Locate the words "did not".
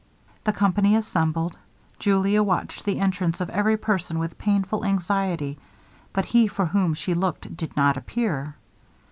7.55-7.97